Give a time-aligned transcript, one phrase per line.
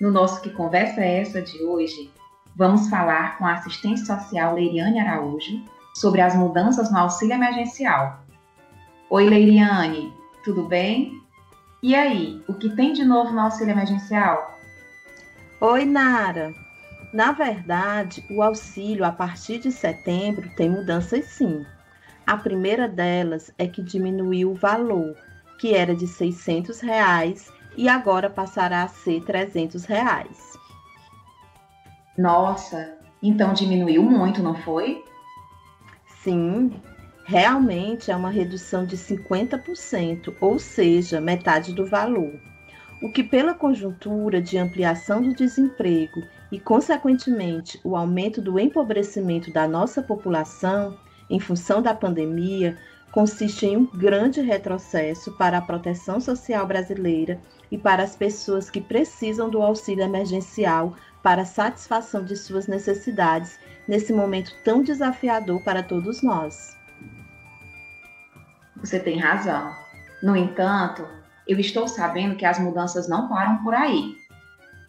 [0.00, 2.10] No nosso Que Conversa é Essa de hoje,
[2.54, 5.62] vamos falar com a assistente social Leiriane Araújo
[5.94, 8.22] sobre as mudanças no auxílio emergencial.
[9.08, 10.12] Oi, Leiriane,
[10.44, 11.12] tudo bem?
[11.82, 14.54] E aí, o que tem de novo no auxílio emergencial?
[15.62, 16.52] Oi, Nara.
[17.14, 21.64] Na verdade, o auxílio a partir de setembro tem mudanças sim.
[22.26, 25.16] A primeira delas é que diminuiu o valor,
[25.58, 30.58] que era de 600 reais, e agora passará a ser 300 reais.
[32.16, 35.04] Nossa, então diminuiu muito, não foi?
[36.22, 36.72] Sim,
[37.24, 42.32] realmente é uma redução de 50%, ou seja, metade do valor.
[43.02, 49.68] O que, pela conjuntura de ampliação do desemprego e, consequentemente, o aumento do empobrecimento da
[49.68, 50.96] nossa população
[51.28, 52.76] em função da pandemia,
[53.16, 58.78] consiste em um grande retrocesso para a proteção social brasileira e para as pessoas que
[58.78, 60.92] precisam do auxílio emergencial
[61.22, 63.58] para a satisfação de suas necessidades
[63.88, 66.76] nesse momento tão desafiador para todos nós.
[68.76, 69.72] Você tem razão.
[70.22, 71.08] No entanto,
[71.48, 74.14] eu estou sabendo que as mudanças não param por aí.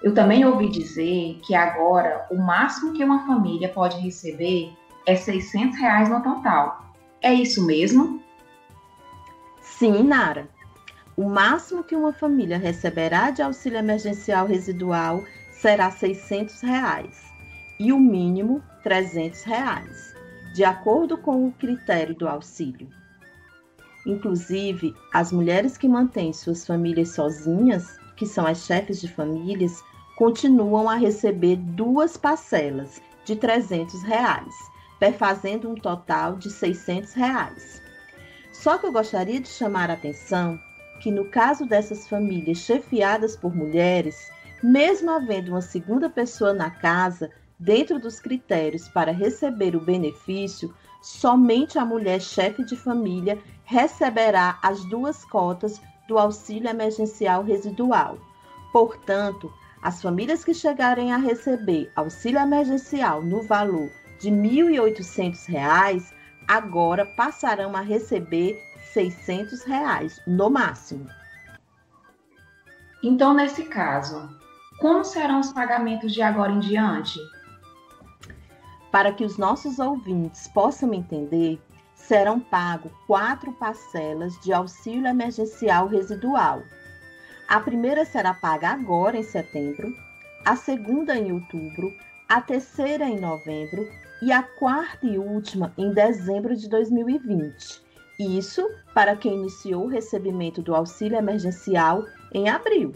[0.00, 4.72] Eu também ouvi dizer que agora o máximo que uma família pode receber
[5.08, 6.91] é 600 reais no total.
[7.22, 8.20] É isso mesmo?
[9.60, 10.48] Sim, Nara.
[11.16, 17.32] O máximo que uma família receberá de auxílio emergencial residual será 600 reais
[17.78, 20.14] e o mínimo 300 reais,
[20.52, 22.88] de acordo com o critério do auxílio.
[24.04, 29.80] Inclusive, as mulheres que mantêm suas famílias sozinhas, que são as chefes de famílias,
[30.16, 34.54] continuam a receber duas parcelas de 300 reais,
[35.02, 37.82] perfazendo um total de 600 reais.
[38.52, 40.60] Só que eu gostaria de chamar a atenção
[41.00, 44.30] que no caso dessas famílias chefiadas por mulheres,
[44.62, 51.80] mesmo havendo uma segunda pessoa na casa, dentro dos critérios para receber o benefício, somente
[51.80, 58.18] a mulher chefe de família receberá as duas cotas do auxílio emergencial residual.
[58.72, 59.52] Portanto,
[59.82, 63.90] as famílias que chegarem a receber auxílio emergencial no valor
[64.22, 66.12] de R$ 1.800,
[66.46, 68.56] agora passarão a receber
[68.92, 71.08] 600 reais, no máximo.
[73.02, 74.28] Então, nesse caso,
[74.78, 77.18] como serão os pagamentos de agora em diante?
[78.92, 81.60] Para que os nossos ouvintes possam entender,
[81.96, 86.62] serão pagos quatro parcelas de auxílio emergencial residual.
[87.48, 89.92] A primeira será paga agora, em setembro,
[90.44, 91.92] a segunda em outubro,
[92.28, 93.88] a terceira em novembro
[94.22, 97.82] e a quarta e última em dezembro de 2020.
[98.20, 102.94] Isso para quem iniciou o recebimento do auxílio emergencial em abril.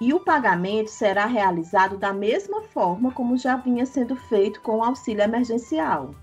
[0.00, 4.84] E o pagamento será realizado da mesma forma como já vinha sendo feito com o
[4.84, 6.14] auxílio emergencial.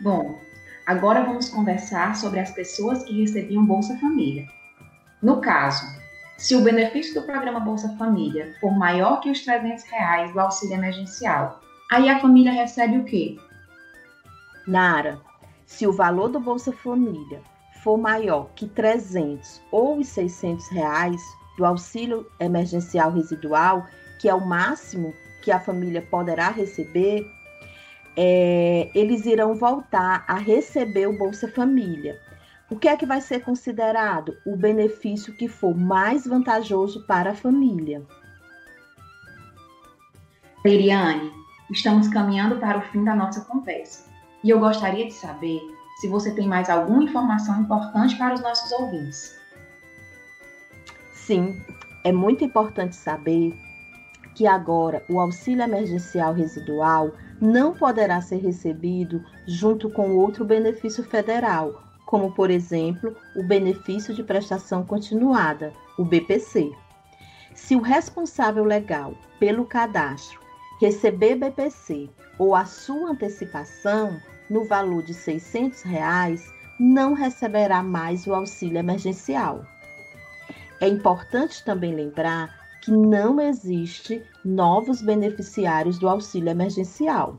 [0.00, 0.38] Bom,
[0.86, 4.46] agora vamos conversar sobre as pessoas que recebiam Bolsa Família.
[5.20, 5.84] No caso,
[6.36, 10.76] se o benefício do programa Bolsa Família for maior que os 300 reais do auxílio
[10.76, 13.36] emergencial, aí a família recebe o quê?
[14.66, 15.20] Nara,
[15.66, 17.40] se o valor do Bolsa Família
[17.82, 21.20] for maior que 300 ou os 600 reais
[21.56, 23.86] do auxílio emergencial residual,
[24.20, 25.12] que é o máximo
[25.42, 27.26] que a família poderá receber,
[28.16, 32.20] é, eles irão voltar a receber o Bolsa Família.
[32.70, 34.36] O que é que vai ser considerado?
[34.44, 38.02] O benefício que for mais vantajoso para a família.
[40.64, 41.32] Liriane,
[41.70, 44.08] estamos caminhando para o fim da nossa conversa
[44.42, 45.60] e eu gostaria de saber
[46.00, 49.36] se você tem mais alguma informação importante para os nossos ouvintes.
[51.12, 51.60] Sim,
[52.04, 53.54] é muito importante saber
[54.34, 61.82] que agora o auxílio emergencial residual não poderá ser recebido junto com outro benefício federal,
[62.06, 66.70] como, por exemplo, o benefício de prestação continuada, o BPC.
[67.54, 70.47] Se o responsável legal pelo cadastro
[70.80, 72.08] receber BPC
[72.38, 79.64] ou a sua antecipação no valor de 600 reais, não receberá mais o auxílio emergencial.
[80.80, 87.38] É importante também lembrar que não existe novos beneficiários do auxílio emergencial.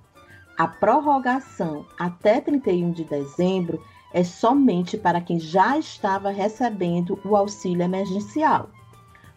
[0.57, 3.81] A prorrogação até 31 de dezembro
[4.13, 8.69] é somente para quem já estava recebendo o auxílio emergencial.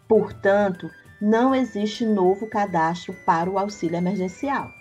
[0.09, 0.91] Portanto,
[1.23, 4.73] não existe novo cadastro para o auxílio emergencial.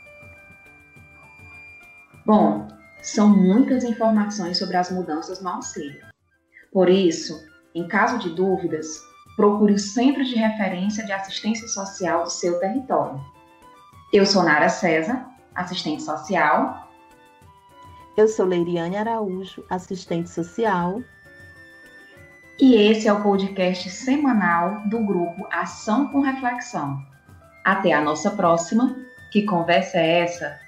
[2.25, 2.67] Bom,
[2.99, 6.03] são muitas informações sobre as mudanças no auxílio.
[6.73, 7.39] Por isso,
[7.75, 8.87] em caso de dúvidas,
[9.35, 13.23] procure o centro de referência de assistência social do seu território.
[14.11, 15.23] Eu sou Nara César,
[15.53, 16.89] assistente social.
[18.17, 21.03] Eu sou Leiriane Araújo, assistente social.
[22.59, 27.01] E esse é o podcast semanal do grupo Ação com Reflexão.
[27.63, 28.95] Até a nossa próxima.
[29.31, 30.59] Que conversa é essa?